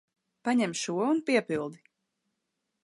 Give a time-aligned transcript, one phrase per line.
[0.47, 1.85] Paņem šo un piepildi.